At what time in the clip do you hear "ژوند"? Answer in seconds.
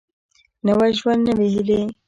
0.99-1.21